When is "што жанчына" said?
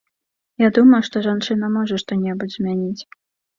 1.09-1.71